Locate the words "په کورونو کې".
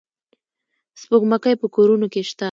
1.61-2.21